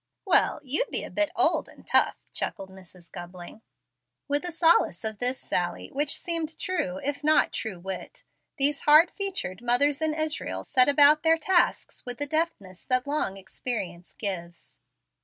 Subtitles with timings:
[0.25, 3.11] "Well, you be a bit old and tough," chuckled Mrs.
[3.11, 3.61] Gubling.
[4.27, 8.23] With the solace of this sally, which seemed true, if not true wit,
[8.57, 13.37] these hard featured mothers in Israel set about their tasks with the deftness that long
[13.37, 14.79] experience gives.